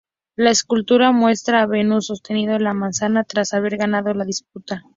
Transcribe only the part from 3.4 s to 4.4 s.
haber ganado la